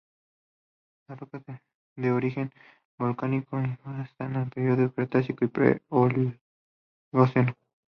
Las 1.07 1.19
rocas, 1.19 1.45
de 1.95 2.11
origen 2.11 2.51
volcánico 2.97 3.59
e 3.59 3.67
ígneo 3.85 3.97
datan 3.99 4.33
de 4.33 4.39
los 4.39 4.49
periodos 4.51 4.93
Cretácico 4.95 5.45
y 5.45 5.49
pre-Oligoceno. 5.49 7.55